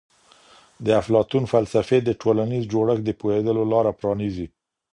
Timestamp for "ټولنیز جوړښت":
2.21-3.03